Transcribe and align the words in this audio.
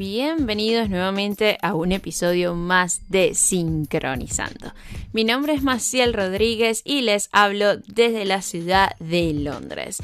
bienvenidos 0.00 0.88
nuevamente 0.88 1.58
a 1.60 1.74
un 1.74 1.92
episodio 1.92 2.54
más 2.54 3.02
de 3.10 3.34
Sincronizando. 3.34 4.72
Mi 5.12 5.24
nombre 5.24 5.52
es 5.52 5.62
Maciel 5.62 6.14
Rodríguez 6.14 6.80
y 6.86 7.02
les 7.02 7.28
hablo 7.32 7.76
desde 7.76 8.24
la 8.24 8.40
ciudad 8.40 8.92
de 8.98 9.34
Londres. 9.34 9.98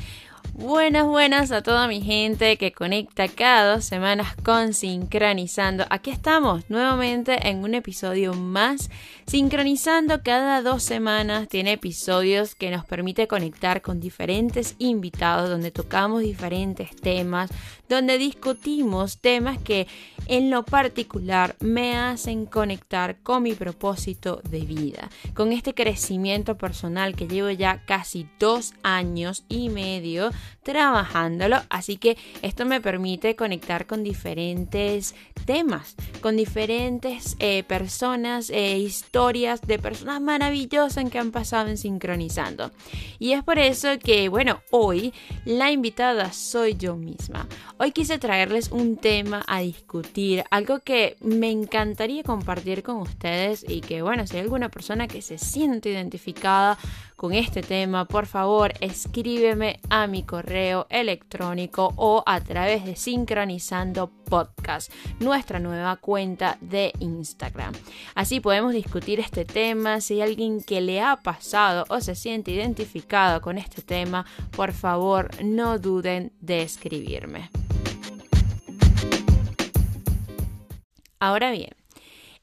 Buenas, 0.59 1.07
buenas 1.07 1.53
a 1.53 1.63
toda 1.63 1.87
mi 1.87 2.01
gente 2.01 2.57
que 2.57 2.73
conecta 2.73 3.29
cada 3.29 3.75
dos 3.75 3.85
semanas 3.85 4.35
con 4.43 4.73
Sincronizando. 4.73 5.85
Aquí 5.91 6.11
estamos 6.11 6.65
nuevamente 6.71 7.47
en 7.47 7.59
un 7.59 7.75
episodio 7.75 8.33
más. 8.33 8.89
Sincronizando 9.27 10.23
cada 10.23 10.63
dos 10.63 10.83
semanas 10.83 11.47
tiene 11.49 11.73
episodios 11.73 12.55
que 12.55 12.71
nos 12.71 12.87
permite 12.87 13.29
conectar 13.29 13.83
con 13.83 14.01
diferentes 14.01 14.77
invitados 14.79 15.51
donde 15.51 15.71
tocamos 15.71 16.23
diferentes 16.23 16.97
temas, 16.97 17.51
donde 17.91 18.17
discutimos 18.17 19.19
temas 19.19 19.59
que 19.59 19.87
en 20.27 20.51
lo 20.51 20.65
particular 20.65 21.55
me 21.61 21.99
hacen 21.99 22.47
conectar 22.47 23.19
con 23.23 23.43
mi 23.43 23.53
propósito 23.53 24.41
de 24.49 24.61
vida, 24.61 25.11
con 25.35 25.53
este 25.53 25.75
crecimiento 25.75 26.57
personal 26.57 27.15
que 27.15 27.29
llevo 27.29 27.51
ya 27.51 27.85
casi 27.85 28.27
dos 28.39 28.73
años 28.83 29.45
y 29.51 29.69
medio 29.69 30.31
trabajándolo, 30.63 31.63
así 31.69 31.97
que 31.97 32.17
esto 32.43 32.67
me 32.67 32.81
permite 32.81 33.37
conectar 33.37 33.87
con 33.87 34.03
diferentes 34.03 35.15
temas, 35.45 35.95
con 36.21 36.37
diferentes 36.37 37.37
eh, 37.39 37.63
personas, 37.65 38.51
e 38.51 38.79
historias 38.79 39.63
de 39.63 39.79
personas 39.79 40.21
maravillosas 40.21 41.09
que 41.11 41.19
han 41.19 41.31
pasado 41.31 41.69
en 41.69 41.77
sincronizando. 41.77 42.73
Y 43.19 43.33
es 43.33 43.43
por 43.43 43.59
eso 43.59 43.89
que, 43.99 44.29
bueno, 44.29 44.61
hoy 44.71 45.13
la 45.45 45.71
invitada 45.71 46.33
soy 46.33 46.75
yo 46.77 46.97
misma. 46.97 47.47
Hoy 47.79 47.93
quise 47.93 48.19
traerles 48.19 48.71
un 48.71 48.97
tema 48.97 49.45
a 49.47 49.61
discutir, 49.61 50.45
algo 50.51 50.81
que 50.81 51.17
me 51.21 51.51
encantaría 51.51 52.23
compartir 52.23 52.83
con 52.83 52.97
ustedes 52.97 53.65
y 53.69 53.81
que, 53.81 54.03
bueno, 54.03 54.27
si 54.27 54.37
hay 54.37 54.43
alguna 54.43 54.69
persona 54.69 55.09
que 55.09 55.23
se 55.23 55.39
siente 55.39 55.91
identificada 55.91 56.79
con 57.17 57.33
este 57.33 57.63
tema, 57.63 58.05
por 58.05 58.27
favor 58.27 58.75
escríbeme 58.81 59.81
a 59.89 60.07
mi 60.07 60.23
correo 60.23 60.87
electrónico 60.91 61.95
o 61.97 62.23
a 62.27 62.41
través 62.43 62.85
de 62.85 62.95
Sincronizando 62.95 64.11
Podcast, 64.29 64.93
nuestra 65.19 65.59
nueva 65.59 65.97
cuenta 65.97 66.59
de 66.61 66.93
Instagram. 67.01 67.73
Así 68.15 68.41
podemos 68.41 68.75
discutir 68.75 69.19
este 69.19 69.47
tema. 69.47 70.03
Si 70.03 70.15
hay 70.15 70.29
alguien 70.29 70.63
que 70.63 70.83
le 70.83 71.01
ha 71.01 71.17
pasado 71.17 71.87
o 71.89 72.01
se 72.01 72.15
siente 72.15 72.51
identificado 72.51 73.41
con 73.41 73.57
este 73.57 73.81
tema, 73.81 74.27
por 74.55 74.73
favor 74.73 75.31
no 75.43 75.79
duden 75.79 76.33
de 76.41 76.63
escribirme. 76.63 77.51
Ahora 81.19 81.51
bien, 81.51 81.71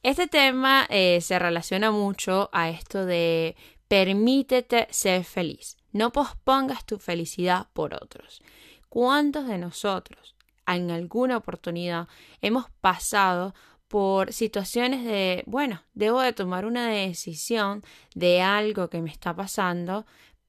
este 0.03 0.27
tema 0.27 0.85
eh, 0.89 1.21
se 1.21 1.39
relaciona 1.39 1.89
mucho 1.89 2.49
a 2.51 2.67
esto 2.69 3.05
de 3.05 3.55
Permítete 3.87 4.87
ser 4.91 5.23
feliz. 5.23 5.77
No 5.91 6.11
pospongas 6.11 6.85
tu 6.85 6.97
felicidad 6.97 7.67
por 7.73 7.93
otros. 7.93 8.41
¿Cuántos 8.89 9.47
de 9.47 9.57
nosotros 9.57 10.35
en 10.65 10.91
alguna 10.91 11.37
oportunidad 11.37 12.07
hemos 12.41 12.69
pasado 12.81 13.53
por 13.87 14.33
situaciones 14.33 15.05
de, 15.05 15.43
bueno, 15.45 15.83
debo 15.93 16.21
de 16.21 16.33
tomar 16.33 16.65
una 16.65 16.87
decisión 16.87 17.83
de 18.15 18.41
algo 18.41 18.89
que 18.89 19.01
me 19.01 19.11
está 19.11 19.35
pasando, 19.35 20.05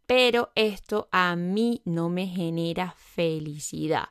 pero 0.07 0.51
esto 0.55 1.09
a 1.13 1.37
mí 1.37 1.83
no 1.85 2.09
me 2.09 2.27
genera 2.27 2.95
felicidad 2.97 4.09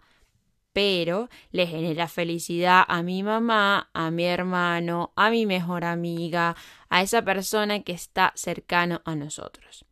pero 0.73 1.29
le 1.52 1.67
genera 1.67 2.07
felicidad 2.07 2.83
a 2.88 3.03
mi 3.03 3.23
mamá, 3.23 3.89
a 3.93 4.11
mi 4.11 4.25
hermano, 4.25 5.14
a 5.15 5.30
mi 5.30 5.45
mejor 5.45 5.86
amiga, 5.86 6.55
a 6.89 7.02
esa 7.02 7.23
persona 7.23 7.83
que 7.83 7.93
está 7.93 8.33
cercano 8.36 9.02
a 9.05 9.15
nosotros. 9.15 9.86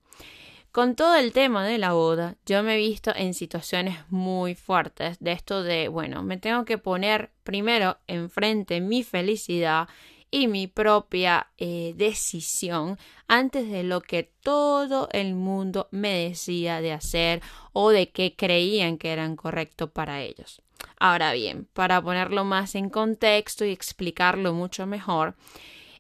Con 0.71 0.95
todo 0.95 1.15
el 1.15 1.33
tema 1.33 1.65
de 1.67 1.77
la 1.77 1.91
boda, 1.91 2.37
yo 2.45 2.63
me 2.63 2.75
he 2.75 2.77
visto 2.77 3.13
en 3.13 3.33
situaciones 3.33 3.99
muy 4.09 4.55
fuertes 4.55 5.19
de 5.19 5.33
esto 5.33 5.63
de, 5.63 5.89
bueno, 5.89 6.23
me 6.23 6.37
tengo 6.37 6.63
que 6.63 6.77
poner 6.77 7.31
primero 7.43 7.97
enfrente 8.07 8.79
mi 8.79 9.03
felicidad 9.03 9.89
y 10.31 10.47
mi 10.47 10.67
propia 10.67 11.47
eh, 11.57 11.93
decisión 11.97 12.97
antes 13.27 13.69
de 13.69 13.83
lo 13.83 13.99
que 13.99 14.31
todo 14.41 15.09
el 15.11 15.35
mundo 15.35 15.89
me 15.91 16.29
decía 16.29 16.79
de 16.79 16.93
hacer 16.93 17.41
o 17.73 17.89
de 17.89 18.09
que 18.09 18.37
creían 18.37 18.97
que 18.97 19.11
eran 19.11 19.35
correcto 19.35 19.91
para 19.91 20.21
ellos. 20.21 20.61
Ahora 21.03 21.33
bien, 21.33 21.67
para 21.73 21.99
ponerlo 21.99 22.45
más 22.45 22.75
en 22.75 22.91
contexto 22.91 23.65
y 23.65 23.71
explicarlo 23.71 24.53
mucho 24.53 24.85
mejor, 24.85 25.35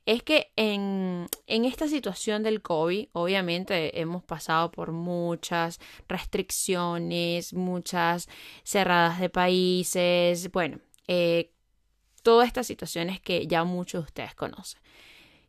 es 0.05 0.21
que 0.21 0.51
en, 0.55 1.27
en, 1.47 1.65
esta 1.65 1.87
situación 1.87 2.43
del 2.43 2.61
COVID, 2.61 3.07
obviamente 3.13 3.99
hemos 3.99 4.23
pasado 4.23 4.69
por 4.69 4.91
muchas 4.91 5.79
restricciones, 6.07 7.51
muchas 7.55 8.29
cerradas 8.63 9.19
de 9.19 9.31
países, 9.31 10.51
bueno, 10.51 10.79
eh, 11.07 11.51
todas 12.21 12.45
estas 12.45 12.67
situaciones 12.67 13.19
que 13.19 13.47
ya 13.47 13.63
muchos 13.63 14.03
de 14.03 14.05
ustedes 14.05 14.35
conocen. 14.35 14.79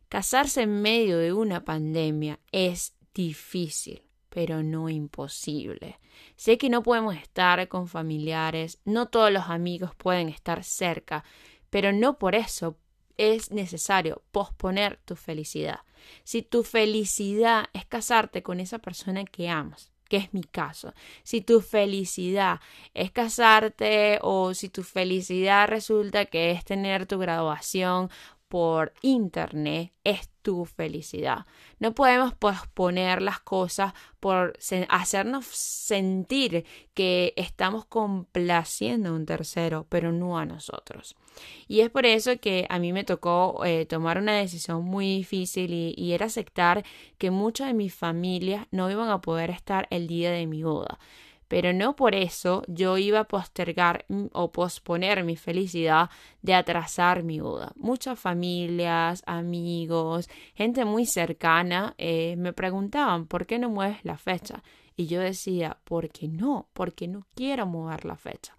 Casarse 0.09 0.63
en 0.63 0.81
medio 0.81 1.19
de 1.19 1.31
una 1.31 1.63
pandemia 1.63 2.39
es 2.51 2.95
difícil 3.13 4.01
pero 4.33 4.63
no 4.63 4.89
imposible. 4.89 5.99
Sé 6.35 6.57
que 6.57 6.67
no 6.67 6.81
podemos 6.81 7.15
estar 7.15 7.67
con 7.67 7.87
familiares, 7.87 8.79
no 8.83 9.07
todos 9.07 9.31
los 9.31 9.43
amigos 9.49 9.93
pueden 9.95 10.27
estar 10.27 10.63
cerca, 10.63 11.23
pero 11.69 11.93
no 11.93 12.17
por 12.17 12.33
eso 12.33 12.75
es 13.15 13.51
necesario 13.51 14.23
posponer 14.31 14.99
tu 15.05 15.15
felicidad. 15.15 15.81
Si 16.23 16.41
tu 16.41 16.63
felicidad 16.63 17.65
es 17.73 17.85
casarte 17.85 18.41
con 18.41 18.59
esa 18.59 18.79
persona 18.79 19.23
que 19.23 19.49
amas, 19.49 19.91
que 20.09 20.17
es 20.17 20.33
mi 20.33 20.43
caso, 20.43 20.95
si 21.21 21.41
tu 21.41 21.61
felicidad 21.61 22.59
es 22.95 23.11
casarte 23.11 24.17
o 24.23 24.55
si 24.55 24.67
tu 24.69 24.81
felicidad 24.81 25.67
resulta 25.67 26.25
que 26.25 26.49
es 26.49 26.65
tener 26.65 27.05
tu 27.05 27.19
graduación 27.19 28.09
por 28.47 28.93
internet 29.03 29.93
es 30.03 30.32
tu 30.43 30.65
felicidad. 30.65 31.47
No 31.79 31.95
podemos 31.95 32.35
posponer 32.35 33.21
las 33.21 33.39
cosas 33.39 33.93
por 34.19 34.55
hacernos 34.89 35.45
sentir 35.47 36.65
que 36.93 37.33
estamos 37.35 37.85
complaciendo 37.85 39.09
a 39.09 39.13
un 39.13 39.25
tercero, 39.25 39.87
pero 39.89 40.11
no 40.11 40.37
a 40.37 40.45
nosotros. 40.45 41.15
Y 41.67 41.79
es 41.79 41.89
por 41.89 42.05
eso 42.05 42.37
que 42.39 42.67
a 42.69 42.77
mí 42.77 42.93
me 42.93 43.03
tocó 43.03 43.65
eh, 43.65 43.87
tomar 43.87 44.19
una 44.19 44.33
decisión 44.33 44.83
muy 44.83 45.07
difícil 45.07 45.73
y, 45.73 45.95
y 45.97 46.11
era 46.11 46.27
aceptar 46.27 46.85
que 47.17 47.31
muchas 47.31 47.67
de 47.67 47.73
mis 47.73 47.95
familias 47.95 48.67
no 48.69 48.91
iban 48.91 49.09
a 49.09 49.21
poder 49.21 49.49
estar 49.49 49.87
el 49.89 50.05
día 50.05 50.31
de 50.31 50.45
mi 50.45 50.61
boda 50.61 50.99
pero 51.53 51.71
no 51.71 51.95
por 51.95 52.15
eso 52.15 52.63
yo 52.67 52.97
iba 52.97 53.19
a 53.19 53.23
postergar 53.25 54.07
o 54.31 54.51
posponer 54.51 55.23
mi 55.23 55.35
felicidad 55.35 56.09
de 56.41 56.55
atrasar 56.55 57.21
mi 57.21 57.41
boda. 57.41 57.73
Muchas 57.75 58.19
familias, 58.19 59.21
amigos, 59.27 60.31
gente 60.55 60.83
muy 60.83 61.05
cercana 61.05 61.93
eh, 61.99 62.33
me 62.37 62.53
preguntaban 62.53 63.27
¿por 63.27 63.45
qué 63.45 63.59
no 63.59 63.69
mueves 63.69 64.03
la 64.03 64.17
fecha? 64.17 64.63
Y 64.95 65.05
yo 65.05 65.19
decía, 65.19 65.77
¿por 65.83 66.09
qué 66.09 66.27
no? 66.27 66.69
Porque 66.73 67.07
no 67.07 67.27
quiero 67.35 67.67
mover 67.67 68.03
la 68.05 68.15
fecha. 68.15 68.55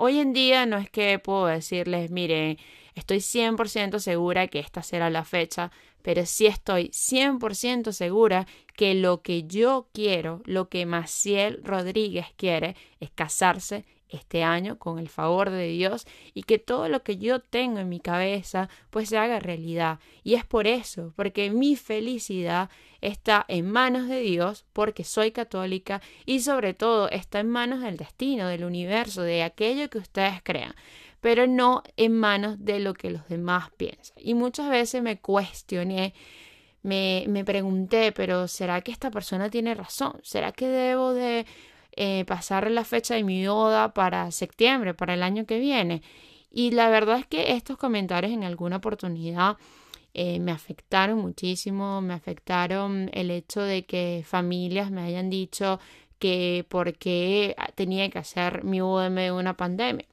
Hoy 0.00 0.20
en 0.20 0.32
día 0.32 0.64
no 0.64 0.76
es 0.76 0.88
que 0.88 1.18
puedo 1.18 1.46
decirles, 1.46 2.12
mire, 2.12 2.56
estoy 2.94 3.18
100% 3.18 3.98
segura 3.98 4.46
que 4.46 4.60
esta 4.60 4.80
será 4.80 5.10
la 5.10 5.24
fecha, 5.24 5.72
pero 6.02 6.24
sí 6.24 6.46
estoy 6.46 6.90
100% 6.90 7.90
segura 7.90 8.46
que 8.76 8.94
lo 8.94 9.22
que 9.22 9.42
yo 9.48 9.88
quiero, 9.92 10.40
lo 10.44 10.68
que 10.68 10.86
Maciel 10.86 11.60
Rodríguez 11.64 12.26
quiere, 12.36 12.76
es 13.00 13.10
casarse 13.10 13.84
este 14.08 14.42
año 14.42 14.78
con 14.78 14.98
el 14.98 15.08
favor 15.08 15.50
de 15.50 15.68
Dios 15.68 16.06
y 16.34 16.42
que 16.42 16.58
todo 16.58 16.88
lo 16.88 17.02
que 17.02 17.18
yo 17.18 17.40
tengo 17.40 17.78
en 17.78 17.88
mi 17.88 18.00
cabeza 18.00 18.68
pues 18.90 19.08
se 19.08 19.18
haga 19.18 19.40
realidad. 19.40 19.98
Y 20.24 20.34
es 20.34 20.44
por 20.44 20.66
eso, 20.66 21.12
porque 21.16 21.50
mi 21.50 21.76
felicidad 21.76 22.70
está 23.00 23.44
en 23.48 23.70
manos 23.70 24.08
de 24.08 24.20
Dios, 24.20 24.64
porque 24.72 25.04
soy 25.04 25.30
católica 25.30 26.00
y 26.26 26.40
sobre 26.40 26.74
todo 26.74 27.08
está 27.10 27.40
en 27.40 27.48
manos 27.48 27.82
del 27.82 27.96
destino, 27.96 28.48
del 28.48 28.64
universo, 28.64 29.22
de 29.22 29.42
aquello 29.42 29.88
que 29.90 29.98
ustedes 29.98 30.40
crean 30.42 30.74
pero 31.20 31.46
no 31.46 31.82
en 31.96 32.12
manos 32.18 32.64
de 32.64 32.80
lo 32.80 32.94
que 32.94 33.10
los 33.10 33.28
demás 33.28 33.70
piensan. 33.76 34.16
Y 34.20 34.34
muchas 34.34 34.70
veces 34.70 35.02
me 35.02 35.18
cuestioné, 35.18 36.14
me, 36.82 37.24
me 37.28 37.44
pregunté, 37.44 38.12
pero 38.12 38.48
¿será 38.48 38.80
que 38.82 38.92
esta 38.92 39.10
persona 39.10 39.50
tiene 39.50 39.74
razón? 39.74 40.20
¿Será 40.22 40.52
que 40.52 40.68
debo 40.68 41.12
de 41.12 41.46
eh, 42.00 42.24
pasar 42.26 42.70
la 42.70 42.84
fecha 42.84 43.14
de 43.14 43.24
mi 43.24 43.44
boda 43.46 43.92
para 43.92 44.30
septiembre, 44.30 44.94
para 44.94 45.14
el 45.14 45.22
año 45.24 45.46
que 45.46 45.58
viene? 45.58 46.02
Y 46.50 46.70
la 46.70 46.88
verdad 46.88 47.18
es 47.18 47.26
que 47.26 47.52
estos 47.52 47.76
comentarios 47.76 48.32
en 48.32 48.44
alguna 48.44 48.76
oportunidad 48.76 49.56
eh, 50.14 50.38
me 50.38 50.52
afectaron 50.52 51.18
muchísimo, 51.18 52.00
me 52.00 52.14
afectaron 52.14 53.10
el 53.12 53.32
hecho 53.32 53.60
de 53.62 53.84
que 53.84 54.24
familias 54.24 54.92
me 54.92 55.02
hayan 55.02 55.28
dicho 55.28 55.80
que 56.18 56.64
por 56.68 56.94
qué 56.94 57.56
tenía 57.74 58.08
que 58.10 58.18
hacer 58.18 58.64
mi 58.64 58.80
boda 58.80 59.10
de 59.10 59.32
una 59.32 59.56
pandemia. 59.56 60.06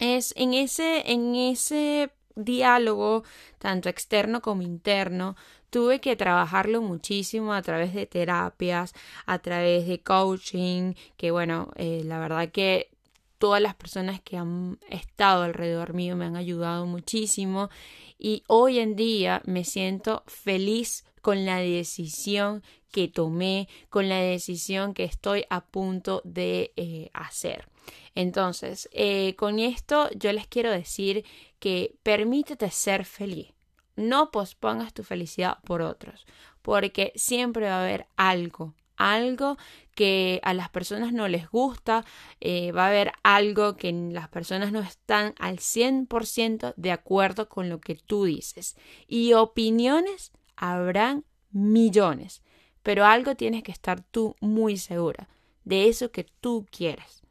es 0.00 0.32
en 0.36 0.54
ese, 0.54 1.10
en 1.12 1.34
ese 1.34 2.10
diálogo, 2.34 3.24
tanto 3.58 3.88
externo 3.88 4.40
como 4.40 4.62
interno, 4.62 5.36
tuve 5.72 6.02
que 6.02 6.16
trabajarlo 6.16 6.82
muchísimo 6.82 7.54
a 7.54 7.62
través 7.62 7.94
de 7.94 8.04
terapias, 8.04 8.92
a 9.24 9.38
través 9.38 9.86
de 9.86 10.02
coaching, 10.02 10.92
que 11.16 11.30
bueno, 11.30 11.70
eh, 11.76 12.02
la 12.04 12.18
verdad 12.18 12.50
que 12.50 12.90
todas 13.38 13.62
las 13.62 13.74
personas 13.74 14.20
que 14.20 14.36
han 14.36 14.78
estado 14.90 15.44
alrededor 15.44 15.94
mío 15.94 16.14
me 16.14 16.26
han 16.26 16.36
ayudado 16.36 16.84
muchísimo 16.84 17.70
y 18.18 18.44
hoy 18.48 18.80
en 18.80 18.96
día 18.96 19.40
me 19.46 19.64
siento 19.64 20.24
feliz 20.26 21.06
con 21.22 21.46
la 21.46 21.56
decisión 21.56 22.62
que 22.92 23.08
tomé, 23.08 23.66
con 23.88 24.10
la 24.10 24.18
decisión 24.18 24.92
que 24.92 25.04
estoy 25.04 25.46
a 25.48 25.64
punto 25.64 26.20
de 26.24 26.74
eh, 26.76 27.08
hacer. 27.14 27.66
Entonces, 28.14 28.90
eh, 28.92 29.36
con 29.36 29.58
esto 29.58 30.10
yo 30.16 30.34
les 30.34 30.46
quiero 30.46 30.70
decir 30.70 31.24
que 31.58 31.94
permítete 32.02 32.70
ser 32.70 33.06
feliz. 33.06 33.54
No 34.02 34.30
pospongas 34.30 34.92
tu 34.92 35.02
felicidad 35.04 35.58
por 35.64 35.82
otros, 35.82 36.26
porque 36.62 37.12
siempre 37.14 37.66
va 37.66 37.76
a 37.76 37.82
haber 37.82 38.06
algo, 38.16 38.74
algo 38.96 39.56
que 39.94 40.40
a 40.42 40.54
las 40.54 40.68
personas 40.70 41.12
no 41.12 41.28
les 41.28 41.48
gusta, 41.48 42.04
eh, 42.40 42.72
va 42.72 42.86
a 42.86 42.88
haber 42.88 43.12
algo 43.22 43.76
que 43.76 43.92
las 43.92 44.28
personas 44.28 44.72
no 44.72 44.80
están 44.80 45.34
al 45.38 45.58
100% 45.58 46.74
de 46.76 46.92
acuerdo 46.92 47.48
con 47.48 47.68
lo 47.68 47.80
que 47.80 47.94
tú 47.94 48.24
dices. 48.24 48.76
Y 49.06 49.34
opiniones 49.34 50.32
habrán 50.56 51.24
millones, 51.50 52.42
pero 52.82 53.04
algo 53.04 53.34
tienes 53.34 53.62
que 53.62 53.72
estar 53.72 54.02
tú 54.02 54.36
muy 54.40 54.76
segura 54.76 55.28
de 55.64 55.88
eso 55.88 56.10
que 56.10 56.24
tú 56.40 56.66
quieres, 56.70 57.22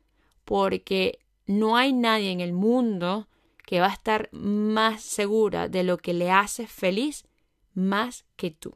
porque 0.46 1.20
no 1.46 1.76
hay 1.76 1.94
nadie 1.94 2.32
en 2.32 2.40
el 2.40 2.54
mundo 2.54 3.28
que 3.72 3.80
va 3.80 3.88
a 3.88 3.94
estar 3.94 4.28
más 4.34 5.02
segura 5.02 5.70
de 5.70 5.84
lo 5.84 5.98
que 5.98 6.14
le 6.14 6.30
hace 6.30 6.68
feliz 6.68 7.24
más 7.74 8.26
que 8.36 8.52
tú. 8.52 8.76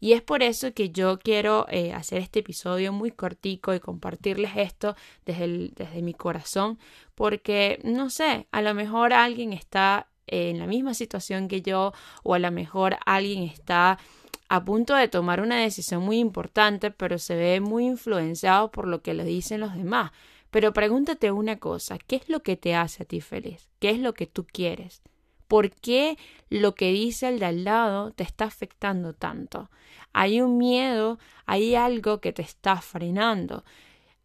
Y 0.00 0.14
es 0.14 0.22
por 0.22 0.42
eso 0.42 0.74
que 0.74 0.90
yo 0.90 1.20
quiero 1.20 1.66
eh, 1.70 1.92
hacer 1.92 2.20
este 2.20 2.40
episodio 2.40 2.92
muy 2.92 3.12
cortico 3.12 3.72
y 3.72 3.78
compartirles 3.78 4.56
esto 4.56 4.96
desde, 5.24 5.70
desde 5.76 6.02
mi 6.02 6.14
corazón, 6.14 6.80
porque 7.14 7.78
no 7.84 8.10
sé, 8.10 8.48
a 8.50 8.60
lo 8.60 8.74
mejor 8.74 9.12
alguien 9.12 9.52
está 9.52 10.08
en 10.26 10.58
la 10.58 10.66
misma 10.66 10.94
situación 10.94 11.46
que 11.46 11.62
yo 11.62 11.92
o 12.24 12.34
a 12.34 12.40
lo 12.40 12.50
mejor 12.50 12.96
alguien 13.06 13.44
está 13.44 14.00
a 14.48 14.64
punto 14.64 14.96
de 14.96 15.06
tomar 15.06 15.42
una 15.42 15.60
decisión 15.60 16.02
muy 16.02 16.18
importante, 16.18 16.90
pero 16.90 17.20
se 17.20 17.36
ve 17.36 17.60
muy 17.60 17.86
influenciado 17.86 18.72
por 18.72 18.88
lo 18.88 19.00
que 19.00 19.14
le 19.14 19.22
dicen 19.22 19.60
los 19.60 19.76
demás. 19.76 20.10
Pero 20.54 20.72
pregúntate 20.72 21.32
una 21.32 21.58
cosa, 21.58 21.98
¿qué 21.98 22.14
es 22.14 22.28
lo 22.28 22.44
que 22.44 22.56
te 22.56 22.76
hace 22.76 23.02
a 23.02 23.06
ti 23.06 23.20
feliz? 23.20 23.68
¿Qué 23.80 23.90
es 23.90 23.98
lo 23.98 24.14
que 24.14 24.28
tú 24.28 24.46
quieres? 24.46 25.02
¿Por 25.48 25.72
qué 25.72 26.16
lo 26.48 26.76
que 26.76 26.92
dice 26.92 27.26
el 27.26 27.40
de 27.40 27.46
al 27.46 27.64
lado 27.64 28.12
te 28.12 28.22
está 28.22 28.44
afectando 28.44 29.14
tanto? 29.14 29.68
Hay 30.12 30.40
un 30.40 30.56
miedo, 30.56 31.18
hay 31.44 31.74
algo 31.74 32.20
que 32.20 32.32
te 32.32 32.42
está 32.42 32.80
frenando. 32.80 33.64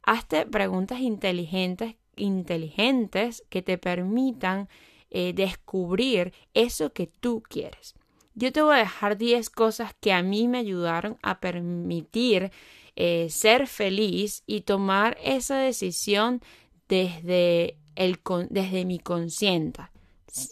Hazte 0.04 0.46
preguntas 0.46 1.00
inteligentes, 1.00 1.96
inteligentes 2.16 3.44
que 3.50 3.64
te 3.64 3.80
permitan 3.80 4.70
eh, 5.10 5.34
descubrir 5.34 6.31
eso 6.54 6.94
que 6.94 7.08
tú 7.08 7.42
quieres. 7.42 7.96
Yo 8.36 8.52
te 8.52 8.62
voy 8.62 8.76
a 8.76 8.78
dejar 8.78 9.18
10 9.18 9.50
cosas 9.50 9.96
que 10.00 10.14
a 10.14 10.22
mí 10.22 10.48
me 10.48 10.60
ayudaron 10.60 11.18
a 11.24 11.40
permitir 11.40 12.52
eh, 13.01 13.30
ser 13.30 13.68
feliz 13.68 14.44
y 14.46 14.62
tomar 14.62 15.18
esa 15.24 15.57
decisión 15.57 16.42
desde, 16.90 17.78
el, 17.96 18.19
desde 18.50 18.84
mi 18.84 19.00
conciencia 19.00 19.90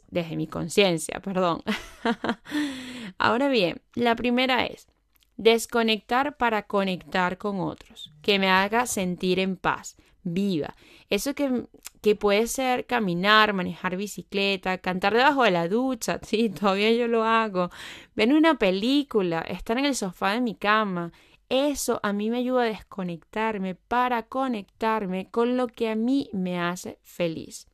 desde 0.10 0.36
mi 0.36 0.48
conciencia, 0.48 1.20
perdón. 1.20 1.62
Ahora 3.18 3.50
bien, 3.50 3.82
la 3.96 4.16
primera 4.16 4.66
es 4.66 4.88
desconectar 5.36 6.38
para 6.38 6.64
conectar 6.64 7.38
con 7.38 7.60
otros, 7.60 8.12
que 8.22 8.40
me 8.40 8.50
haga 8.50 8.88
sentir 8.88 9.40
en 9.40 9.56
paz, 9.58 9.98
viva. 10.24 10.76
Eso 11.10 11.36
que, 11.36 11.66
que 12.02 12.16
puede 12.16 12.48
ser 12.48 12.86
caminar, 12.86 13.54
manejar 13.54 13.98
bicicleta, 13.98 14.80
cantar 14.80 15.14
debajo 15.14 15.44
de 15.44 15.52
la 15.52 15.68
ducha, 15.68 16.20
sí, 16.24 16.50
todavía 16.50 16.92
yo 16.92 17.08
lo 17.08 17.24
hago, 17.24 17.70
ver 18.16 18.34
una 18.34 18.58
película, 18.58 19.42
estar 19.42 19.78
en 19.78 19.86
el 19.86 19.96
sofá 19.96 20.32
de 20.32 20.42
mi 20.42 20.56
cama. 20.56 21.12
Eso 21.50 22.00
a 22.04 22.12
mí 22.12 22.30
me 22.30 22.40
ayuda 22.40 22.64
a 22.64 22.66
desconectarme 22.66 23.76
para 23.76 24.24
conectarme 24.24 25.30
con 25.32 25.56
lo 25.56 25.68
que 25.68 25.90
a 25.90 25.96
mí 25.96 26.30
me 26.34 26.60
hace 26.60 27.00
feliz. 27.04 27.68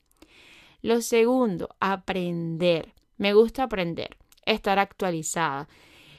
Lo 0.81 1.01
segundo, 1.01 1.69
aprender. 1.79 2.93
Me 3.17 3.33
gusta 3.33 3.63
aprender, 3.63 4.17
estar 4.45 4.79
actualizada. 4.79 5.67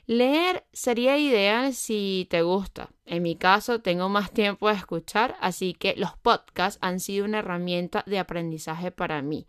Leer 0.06 0.64
sería 0.72 1.16
ideal 1.16 1.74
si 1.74 2.26
te 2.28 2.42
gusta. 2.42 2.90
En 3.06 3.22
mi 3.22 3.36
caso, 3.36 3.80
tengo 3.80 4.08
más 4.08 4.32
tiempo 4.32 4.68
de 4.68 4.74
escuchar, 4.74 5.36
así 5.40 5.74
que 5.74 5.94
los 5.96 6.16
podcasts 6.16 6.78
han 6.82 7.00
sido 7.00 7.24
una 7.24 7.38
herramienta 7.38 8.02
de 8.06 8.18
aprendizaje 8.18 8.90
para 8.90 9.22
mí. 9.22 9.46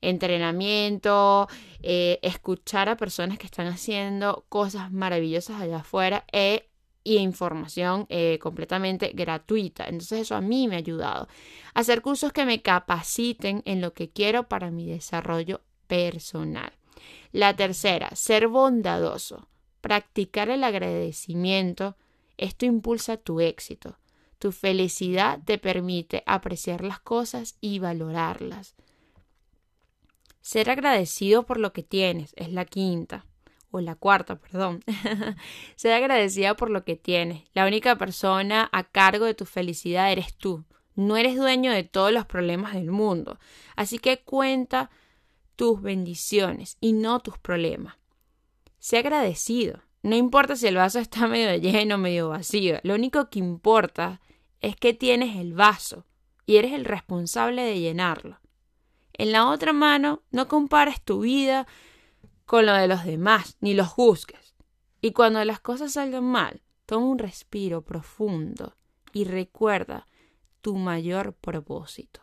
Entrenamiento, 0.00 1.48
eh, 1.82 2.18
escuchar 2.22 2.88
a 2.88 2.96
personas 2.96 3.38
que 3.38 3.46
están 3.46 3.66
haciendo 3.66 4.44
cosas 4.48 4.90
maravillosas 4.92 5.60
allá 5.60 5.78
afuera 5.78 6.24
e 6.32 6.71
y 7.04 7.16
información 7.16 8.06
eh, 8.08 8.38
completamente 8.40 9.12
gratuita. 9.14 9.84
Entonces 9.84 10.20
eso 10.20 10.34
a 10.34 10.40
mí 10.40 10.68
me 10.68 10.76
ha 10.76 10.78
ayudado. 10.78 11.28
Hacer 11.74 12.02
cursos 12.02 12.32
que 12.32 12.44
me 12.44 12.62
capaciten 12.62 13.62
en 13.64 13.80
lo 13.80 13.92
que 13.92 14.10
quiero 14.10 14.48
para 14.48 14.70
mi 14.70 14.86
desarrollo 14.86 15.60
personal. 15.86 16.72
La 17.32 17.56
tercera, 17.56 18.14
ser 18.14 18.48
bondadoso. 18.48 19.48
Practicar 19.80 20.48
el 20.50 20.64
agradecimiento. 20.64 21.96
Esto 22.36 22.66
impulsa 22.66 23.16
tu 23.16 23.40
éxito. 23.40 23.98
Tu 24.38 24.52
felicidad 24.52 25.40
te 25.44 25.58
permite 25.58 26.22
apreciar 26.26 26.82
las 26.82 27.00
cosas 27.00 27.56
y 27.60 27.78
valorarlas. 27.78 28.74
Ser 30.40 30.70
agradecido 30.70 31.44
por 31.44 31.58
lo 31.58 31.72
que 31.72 31.82
tienes 31.82 32.32
es 32.36 32.50
la 32.52 32.64
quinta 32.64 33.24
o 33.72 33.80
la 33.80 33.96
cuarta, 33.96 34.36
perdón. 34.36 34.84
Sé 35.76 35.92
agradecida 35.92 36.54
por 36.54 36.70
lo 36.70 36.84
que 36.84 36.94
tienes. 36.94 37.42
La 37.54 37.66
única 37.66 37.96
persona 37.96 38.68
a 38.70 38.84
cargo 38.84 39.24
de 39.24 39.34
tu 39.34 39.46
felicidad 39.46 40.12
eres 40.12 40.34
tú. 40.34 40.64
No 40.94 41.16
eres 41.16 41.36
dueño 41.36 41.72
de 41.72 41.82
todos 41.82 42.12
los 42.12 42.26
problemas 42.26 42.74
del 42.74 42.90
mundo. 42.90 43.38
Así 43.74 43.98
que 43.98 44.18
cuenta 44.18 44.90
tus 45.56 45.80
bendiciones 45.80 46.76
y 46.80 46.92
no 46.92 47.20
tus 47.20 47.38
problemas. 47.38 47.96
Sé 48.78 48.98
agradecido. 48.98 49.80
No 50.02 50.16
importa 50.16 50.54
si 50.54 50.66
el 50.66 50.76
vaso 50.76 50.98
está 50.98 51.26
medio 51.28 51.56
lleno 51.56 51.94
o 51.94 51.98
medio 51.98 52.28
vacío. 52.28 52.78
Lo 52.82 52.94
único 52.94 53.30
que 53.30 53.38
importa 53.38 54.20
es 54.60 54.76
que 54.76 54.92
tienes 54.92 55.36
el 55.36 55.54
vaso 55.54 56.04
y 56.44 56.56
eres 56.56 56.72
el 56.72 56.84
responsable 56.84 57.62
de 57.62 57.80
llenarlo. 57.80 58.38
En 59.14 59.32
la 59.32 59.48
otra 59.48 59.72
mano, 59.72 60.22
no 60.30 60.48
compares 60.48 61.00
tu 61.00 61.20
vida 61.20 61.66
con 62.52 62.66
lo 62.66 62.74
de 62.74 62.86
los 62.86 63.06
demás, 63.06 63.56
ni 63.62 63.72
los 63.72 63.88
juzgues. 63.88 64.54
Y 65.00 65.12
cuando 65.12 65.42
las 65.42 65.60
cosas 65.60 65.94
salgan 65.94 66.24
mal, 66.24 66.60
toma 66.84 67.06
un 67.06 67.18
respiro 67.18 67.80
profundo 67.80 68.76
y 69.14 69.24
recuerda 69.24 70.06
tu 70.60 70.76
mayor 70.76 71.32
propósito. 71.32 72.20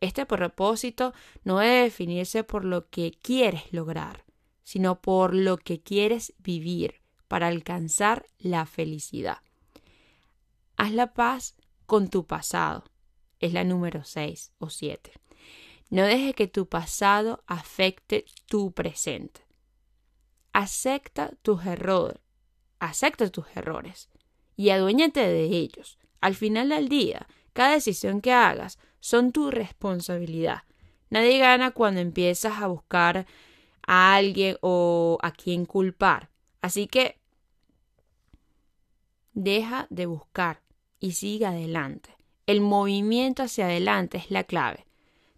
Este 0.00 0.24
propósito 0.24 1.12
no 1.44 1.58
debe 1.58 1.82
definirse 1.82 2.44
por 2.44 2.64
lo 2.64 2.88
que 2.88 3.10
quieres 3.20 3.70
lograr, 3.70 4.24
sino 4.62 5.02
por 5.02 5.34
lo 5.34 5.58
que 5.58 5.82
quieres 5.82 6.32
vivir 6.38 7.02
para 7.28 7.48
alcanzar 7.48 8.24
la 8.38 8.64
felicidad. 8.64 9.42
Haz 10.78 10.92
la 10.92 11.12
paz 11.12 11.56
con 11.84 12.08
tu 12.08 12.26
pasado. 12.26 12.84
Es 13.38 13.52
la 13.52 13.64
número 13.64 14.02
6 14.02 14.50
o 14.60 14.70
7. 14.70 15.12
No 15.90 16.04
dejes 16.04 16.34
que 16.34 16.46
tu 16.46 16.66
pasado 16.70 17.44
afecte 17.46 18.24
tu 18.46 18.72
presente 18.72 19.46
acepta 20.52 21.30
tus 21.42 21.64
errores, 21.66 22.20
acepta 22.78 23.28
tus 23.30 23.46
errores 23.54 24.08
y 24.56 24.70
aduéñate 24.70 25.20
de 25.20 25.44
ellos. 25.44 25.98
Al 26.20 26.34
final 26.34 26.70
del 26.70 26.88
día, 26.88 27.26
cada 27.52 27.72
decisión 27.72 28.20
que 28.20 28.32
hagas 28.32 28.78
son 29.00 29.32
tu 29.32 29.50
responsabilidad. 29.50 30.62
Nadie 31.10 31.38
gana 31.38 31.70
cuando 31.70 32.00
empiezas 32.00 32.60
a 32.60 32.66
buscar 32.66 33.26
a 33.86 34.14
alguien 34.14 34.56
o 34.60 35.18
a 35.22 35.32
quien 35.32 35.64
culpar. 35.64 36.30
Así 36.60 36.86
que 36.86 37.18
deja 39.32 39.86
de 39.90 40.06
buscar 40.06 40.62
y 40.98 41.12
sigue 41.12 41.46
adelante. 41.46 42.10
El 42.46 42.60
movimiento 42.60 43.42
hacia 43.42 43.66
adelante 43.66 44.18
es 44.18 44.30
la 44.30 44.44
clave. 44.44 44.86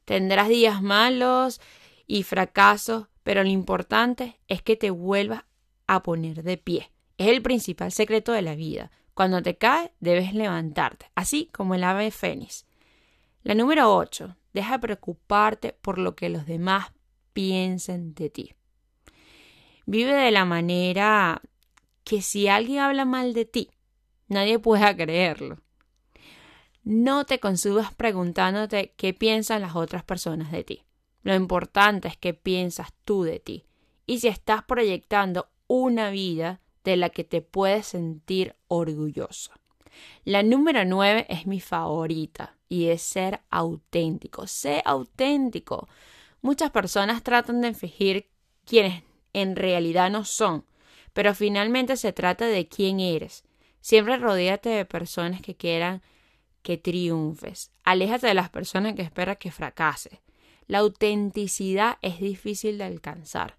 Tendrás 0.04 0.48
días 0.48 0.82
malos 0.82 1.60
y 2.06 2.22
fracasos, 2.22 3.06
pero 3.22 3.42
lo 3.42 3.48
importante 3.48 4.40
es 4.48 4.62
que 4.62 4.76
te 4.76 4.90
vuelvas 4.90 5.44
a 5.86 6.02
poner 6.02 6.42
de 6.42 6.56
pie. 6.56 6.90
Es 7.18 7.28
el 7.28 7.42
principal 7.42 7.92
secreto 7.92 8.32
de 8.32 8.42
la 8.42 8.54
vida. 8.54 8.90
Cuando 9.14 9.42
te 9.42 9.56
caes, 9.58 9.90
debes 10.00 10.32
levantarte, 10.32 11.10
así 11.14 11.50
como 11.52 11.74
el 11.74 11.84
ave 11.84 12.10
fénix. 12.10 12.66
La 13.42 13.54
número 13.54 13.94
8. 13.94 14.36
Deja 14.52 14.72
de 14.72 14.78
preocuparte 14.78 15.72
por 15.72 15.98
lo 15.98 16.14
que 16.14 16.28
los 16.28 16.46
demás 16.46 16.92
piensen 17.32 18.14
de 18.14 18.30
ti. 18.30 18.54
Vive 19.86 20.14
de 20.14 20.30
la 20.30 20.44
manera 20.44 21.42
que 22.04 22.22
si 22.22 22.48
alguien 22.48 22.80
habla 22.80 23.04
mal 23.04 23.34
de 23.34 23.44
ti, 23.44 23.70
nadie 24.28 24.58
pueda 24.58 24.96
creerlo. 24.96 25.58
No 26.82 27.24
te 27.26 27.40
consumas 27.40 27.94
preguntándote 27.94 28.94
qué 28.96 29.12
piensan 29.12 29.60
las 29.60 29.76
otras 29.76 30.02
personas 30.02 30.50
de 30.50 30.64
ti. 30.64 30.84
Lo 31.22 31.34
importante 31.34 32.08
es 32.08 32.16
qué 32.16 32.34
piensas 32.34 32.92
tú 33.04 33.22
de 33.22 33.40
ti 33.40 33.66
y 34.06 34.20
si 34.20 34.28
estás 34.28 34.64
proyectando 34.64 35.48
una 35.66 36.10
vida 36.10 36.60
de 36.84 36.96
la 36.96 37.10
que 37.10 37.24
te 37.24 37.42
puedes 37.42 37.86
sentir 37.86 38.56
orgulloso. 38.68 39.52
La 40.24 40.42
número 40.42 40.84
nueve 40.84 41.26
es 41.28 41.46
mi 41.46 41.60
favorita 41.60 42.56
y 42.68 42.86
es 42.86 43.02
ser 43.02 43.40
auténtico. 43.50 44.46
Sé 44.46 44.82
auténtico. 44.84 45.88
Muchas 46.40 46.70
personas 46.70 47.22
tratan 47.22 47.60
de 47.60 47.74
fingir 47.74 48.28
quienes 48.64 49.02
en 49.32 49.56
realidad 49.56 50.10
no 50.10 50.24
son, 50.24 50.64
pero 51.12 51.34
finalmente 51.34 51.96
se 51.96 52.12
trata 52.12 52.46
de 52.46 52.68
quién 52.68 53.00
eres. 53.00 53.44
Siempre 53.80 54.16
rodéate 54.16 54.70
de 54.70 54.84
personas 54.84 55.40
que 55.42 55.56
quieran 55.56 56.02
que 56.62 56.76
triunfes. 56.76 57.70
Aléjate 57.84 58.26
de 58.26 58.34
las 58.34 58.50
personas 58.50 58.94
que 58.94 59.02
esperan 59.02 59.36
que 59.36 59.50
fracases. 59.50 60.18
La 60.66 60.78
autenticidad 60.78 61.98
es 62.02 62.20
difícil 62.20 62.78
de 62.78 62.84
alcanzar, 62.84 63.56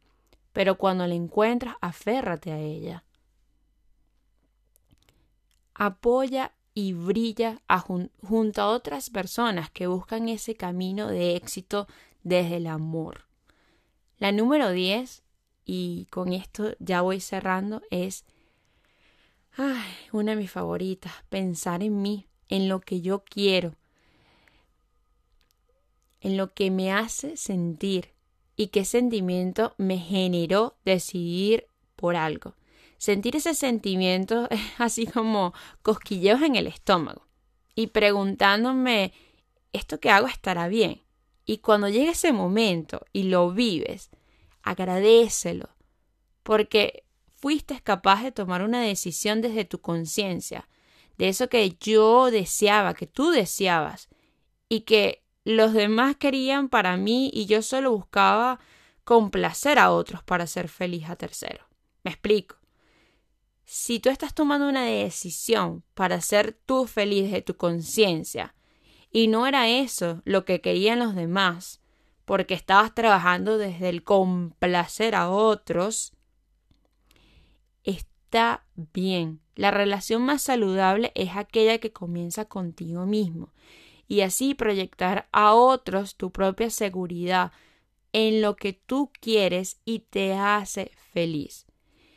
pero 0.53 0.77
cuando 0.77 1.05
la 1.07 1.15
encuentras, 1.15 1.75
aférrate 1.81 2.51
a 2.51 2.59
ella. 2.59 3.03
Apoya 5.73 6.53
y 6.73 6.93
brilla 6.93 7.61
junto 8.21 8.61
a 8.61 8.69
otras 8.69 9.09
personas 9.09 9.69
que 9.69 9.87
buscan 9.87 10.29
ese 10.29 10.55
camino 10.55 11.07
de 11.07 11.35
éxito 11.35 11.87
desde 12.23 12.57
el 12.57 12.67
amor. 12.67 13.25
La 14.19 14.31
número 14.31 14.71
10, 14.71 15.23
y 15.65 16.07
con 16.11 16.31
esto 16.31 16.75
ya 16.79 17.01
voy 17.01 17.19
cerrando, 17.19 17.81
es 17.89 18.25
una 20.13 20.31
de 20.31 20.37
mis 20.37 20.51
favoritas, 20.51 21.11
pensar 21.29 21.83
en 21.83 22.01
mí, 22.01 22.27
en 22.47 22.69
lo 22.69 22.79
que 22.79 23.01
yo 23.01 23.23
quiero, 23.23 23.75
en 26.21 26.37
lo 26.37 26.53
que 26.53 26.71
me 26.71 26.91
hace 26.91 27.35
sentir 27.35 28.13
y 28.55 28.67
qué 28.67 28.85
sentimiento 28.85 29.73
me 29.77 29.97
generó 29.97 30.77
decidir 30.85 31.67
por 31.95 32.15
algo. 32.15 32.55
Sentir 32.97 33.35
ese 33.35 33.55
sentimiento 33.55 34.47
es 34.51 34.61
así 34.77 35.07
como 35.07 35.53
cosquilleos 35.81 36.41
en 36.41 36.55
el 36.55 36.67
estómago 36.67 37.27
y 37.75 37.87
preguntándome, 37.87 39.13
¿esto 39.73 39.99
que 39.99 40.09
hago 40.09 40.27
estará 40.27 40.67
bien? 40.67 41.01
Y 41.45 41.57
cuando 41.57 41.89
llegue 41.89 42.11
ese 42.11 42.31
momento 42.31 43.05
y 43.11 43.23
lo 43.23 43.51
vives, 43.51 44.11
agradecelo, 44.61 45.69
porque 46.43 47.03
fuiste 47.33 47.81
capaz 47.81 48.23
de 48.23 48.31
tomar 48.31 48.61
una 48.61 48.81
decisión 48.81 49.41
desde 49.41 49.65
tu 49.65 49.81
conciencia, 49.81 50.69
de 51.17 51.29
eso 51.29 51.49
que 51.49 51.75
yo 51.79 52.29
deseaba, 52.31 52.93
que 52.93 53.07
tú 53.07 53.31
deseabas, 53.31 54.09
y 54.69 54.81
que 54.81 55.23
los 55.43 55.73
demás 55.73 56.15
querían 56.17 56.69
para 56.69 56.97
mí 56.97 57.29
y 57.33 57.45
yo 57.45 57.61
solo 57.61 57.91
buscaba 57.91 58.59
complacer 59.03 59.79
a 59.79 59.91
otros 59.91 60.23
para 60.23 60.47
ser 60.47 60.67
feliz 60.67 61.09
a 61.09 61.15
terceros. 61.15 61.65
Me 62.03 62.11
explico. 62.11 62.57
Si 63.65 63.99
tú 63.99 64.09
estás 64.09 64.33
tomando 64.33 64.67
una 64.67 64.85
decisión 64.85 65.83
para 65.93 66.21
ser 66.21 66.53
tú 66.65 66.85
feliz 66.85 67.31
de 67.31 67.41
tu 67.41 67.55
conciencia 67.55 68.53
y 69.11 69.27
no 69.27 69.47
era 69.47 69.69
eso 69.69 70.21
lo 70.25 70.45
que 70.45 70.61
querían 70.61 70.99
los 70.99 71.15
demás, 71.15 71.81
porque 72.25 72.53
estabas 72.53 72.93
trabajando 72.93 73.57
desde 73.57 73.89
el 73.89 74.03
complacer 74.03 75.15
a 75.15 75.29
otros, 75.29 76.13
está 77.83 78.65
bien. 78.93 79.41
La 79.55 79.71
relación 79.71 80.21
más 80.21 80.41
saludable 80.43 81.11
es 81.15 81.35
aquella 81.35 81.77
que 81.79 81.91
comienza 81.91 82.45
contigo 82.45 83.05
mismo 83.05 83.53
y 84.11 84.23
así 84.23 84.55
proyectar 84.55 85.29
a 85.31 85.53
otros 85.53 86.17
tu 86.17 86.33
propia 86.33 86.69
seguridad 86.69 87.53
en 88.11 88.41
lo 88.41 88.57
que 88.57 88.73
tú 88.73 89.09
quieres 89.21 89.79
y 89.85 89.99
te 89.99 90.33
hace 90.33 90.91
feliz. 91.13 91.65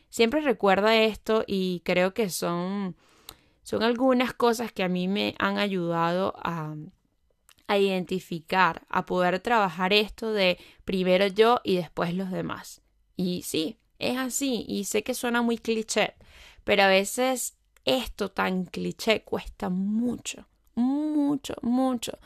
Siempre 0.08 0.40
recuerda 0.40 0.96
esto 0.96 1.44
y 1.46 1.82
creo 1.84 2.12
que 2.12 2.30
son, 2.30 2.96
son 3.62 3.84
algunas 3.84 4.34
cosas 4.34 4.72
que 4.72 4.82
a 4.82 4.88
mí 4.88 5.06
me 5.06 5.36
han 5.38 5.58
ayudado 5.58 6.34
a, 6.38 6.74
a 7.68 7.78
identificar, 7.78 8.84
a 8.88 9.06
poder 9.06 9.38
trabajar 9.38 9.92
esto 9.92 10.32
de 10.32 10.58
primero 10.84 11.28
yo 11.28 11.60
y 11.62 11.76
después 11.76 12.12
los 12.12 12.32
demás. 12.32 12.82
Y 13.14 13.42
sí, 13.42 13.78
es 14.00 14.18
así 14.18 14.64
y 14.66 14.86
sé 14.86 15.04
que 15.04 15.14
suena 15.14 15.42
muy 15.42 15.58
cliché, 15.58 16.14
pero 16.64 16.82
a 16.82 16.88
veces 16.88 17.56
esto 17.84 18.32
tan 18.32 18.64
cliché 18.64 19.22
cuesta 19.22 19.68
mucho, 19.68 20.48
mucho, 21.34 21.54
mucho. 21.62 22.18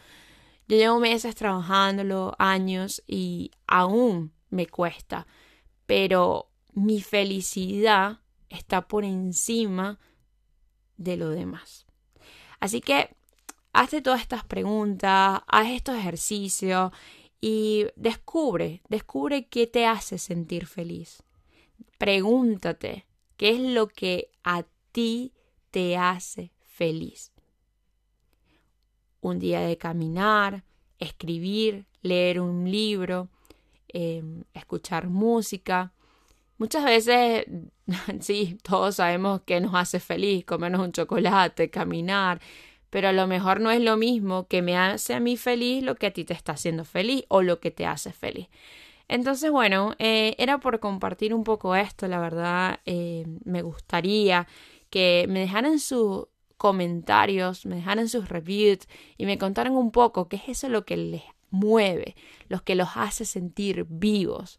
Yo 0.68 0.76
llevo 0.76 1.00
meses 1.00 1.34
trabajándolo, 1.34 2.34
años 2.38 3.02
y 3.06 3.50
aún 3.66 4.32
me 4.50 4.66
cuesta, 4.66 5.26
pero 5.86 6.50
mi 6.74 7.00
felicidad 7.00 8.20
está 8.50 8.86
por 8.86 9.04
encima 9.04 9.98
de 10.98 11.16
lo 11.16 11.30
demás. 11.30 11.86
Así 12.60 12.80
que 12.80 13.16
hazte 13.72 14.02
todas 14.02 14.20
estas 14.20 14.44
preguntas, 14.44 15.40
haz 15.46 15.68
estos 15.68 15.96
ejercicios 15.96 16.92
y 17.40 17.86
descubre, 17.96 18.82
descubre 18.88 19.46
qué 19.46 19.66
te 19.66 19.86
hace 19.86 20.18
sentir 20.18 20.66
feliz. 20.66 21.22
Pregúntate 21.96 23.06
qué 23.36 23.50
es 23.50 23.60
lo 23.60 23.88
que 23.88 24.30
a 24.44 24.64
ti 24.92 25.32
te 25.70 25.96
hace 25.96 26.52
feliz. 26.60 27.32
Un 29.20 29.38
día 29.38 29.60
de 29.60 29.76
caminar, 29.76 30.64
escribir, 30.98 31.86
leer 32.02 32.40
un 32.40 32.70
libro, 32.70 33.28
em, 33.88 34.44
escuchar 34.54 35.08
música. 35.08 35.92
Muchas 36.58 36.84
veces, 36.84 37.46
sí, 38.20 38.58
todos 38.62 38.96
sabemos 38.96 39.42
que 39.42 39.60
nos 39.60 39.74
hace 39.74 40.00
feliz, 40.00 40.44
comernos 40.44 40.80
un 40.80 40.92
chocolate, 40.92 41.70
caminar, 41.70 42.40
pero 42.90 43.08
a 43.08 43.12
lo 43.12 43.26
mejor 43.26 43.60
no 43.60 43.70
es 43.70 43.80
lo 43.80 43.96
mismo 43.96 44.46
que 44.48 44.62
me 44.62 44.76
hace 44.76 45.14
a 45.14 45.20
mí 45.20 45.36
feliz 45.36 45.82
lo 45.84 45.94
que 45.96 46.06
a 46.06 46.12
ti 46.12 46.24
te 46.24 46.34
está 46.34 46.52
haciendo 46.52 46.84
feliz 46.84 47.24
o 47.28 47.42
lo 47.42 47.60
que 47.60 47.70
te 47.70 47.86
hace 47.86 48.12
feliz. 48.12 48.48
Entonces, 49.08 49.50
bueno, 49.50 49.94
eh, 49.98 50.34
era 50.38 50.58
por 50.60 50.80
compartir 50.80 51.34
un 51.34 51.44
poco 51.44 51.74
esto, 51.74 52.08
la 52.08 52.20
verdad, 52.20 52.80
eh, 52.84 53.24
me 53.44 53.62
gustaría 53.62 54.46
que 54.90 55.26
me 55.28 55.40
dejaran 55.40 55.78
sus 55.78 56.26
comentarios, 56.58 57.64
me 57.64 57.76
dejaran 57.76 58.08
sus 58.10 58.28
reviews 58.28 58.86
y 59.16 59.24
me 59.24 59.38
contaran 59.38 59.74
un 59.74 59.90
poco 59.90 60.28
qué 60.28 60.36
es 60.36 60.48
eso 60.48 60.68
lo 60.68 60.84
que 60.84 60.98
les 60.98 61.22
mueve, 61.50 62.14
lo 62.48 62.62
que 62.62 62.74
los 62.74 62.90
hace 62.96 63.24
sentir 63.24 63.86
vivos. 63.88 64.58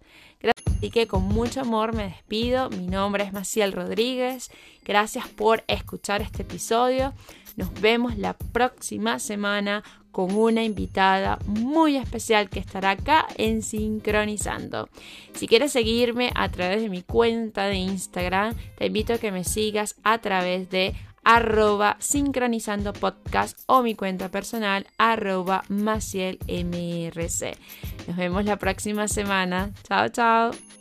Así 0.66 0.90
que 0.90 1.08
con 1.08 1.24
mucho 1.24 1.62
amor 1.62 1.94
me 1.94 2.06
despido. 2.06 2.70
Mi 2.70 2.88
nombre 2.88 3.24
es 3.24 3.34
Maciel 3.34 3.74
Rodríguez. 3.74 4.50
Gracias 4.84 5.28
por 5.28 5.64
escuchar 5.68 6.22
este 6.22 6.44
episodio. 6.44 7.14
Nos 7.58 7.74
vemos 7.82 8.18
la 8.18 8.34
próxima 8.34 9.20
semana 9.20 9.84
con 10.12 10.34
una 10.34 10.64
invitada 10.64 11.38
muy 11.46 11.98
especial 11.98 12.50
que 12.50 12.60
estará 12.60 12.92
acá 12.92 13.28
en 13.36 13.62
Sincronizando. 13.62 14.90
Si 15.34 15.48
quieres 15.48 15.74
seguirme 15.74 16.32
a 16.36 16.50
través 16.50 16.82
de 16.82 16.90
mi 16.90 17.04
cuenta 17.04 17.66
de 17.66 17.76
Instagram, 17.76 18.56
te 18.78 18.88
invito 18.88 19.14
a 19.14 19.18
que 19.18 19.32
me 19.32 19.44
sigas 19.44 19.96
a 20.04 20.20
través 20.20 20.70
de 20.70 20.96
arroba 21.30 21.96
sincronizando 22.00 22.92
podcast 22.92 23.60
o 23.68 23.84
mi 23.84 23.94
cuenta 23.94 24.30
personal 24.30 24.88
arroba 24.98 25.64
macielmrc. 25.70 27.56
Nos 28.08 28.18
vemos 28.18 28.46
la 28.46 28.58
próxima 28.58 29.08
semana. 29.08 29.72
Chao, 29.88 30.10
chao. 30.10 30.79